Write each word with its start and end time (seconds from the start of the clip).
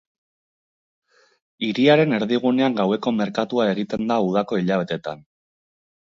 Hiriaren 1.67 2.15
erdigunean 2.17 2.77
gaueko 2.79 3.13
merkatua 3.17 3.67
egiten 3.73 4.09
da 4.13 4.17
udako 4.31 4.59
hilabetetan. 4.63 5.21